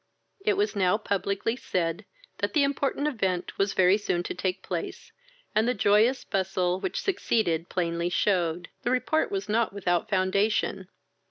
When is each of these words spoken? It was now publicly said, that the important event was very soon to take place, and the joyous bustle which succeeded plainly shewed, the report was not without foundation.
It 0.43 0.53
was 0.57 0.75
now 0.75 0.97
publicly 0.97 1.55
said, 1.55 2.05
that 2.39 2.53
the 2.53 2.63
important 2.63 3.07
event 3.07 3.55
was 3.59 3.75
very 3.75 3.99
soon 3.99 4.23
to 4.23 4.33
take 4.33 4.63
place, 4.63 5.11
and 5.53 5.67
the 5.67 5.75
joyous 5.75 6.23
bustle 6.23 6.79
which 6.79 6.99
succeeded 7.03 7.69
plainly 7.69 8.09
shewed, 8.09 8.69
the 8.81 8.89
report 8.89 9.29
was 9.29 9.47
not 9.47 9.73
without 9.73 10.09
foundation. 10.09 10.87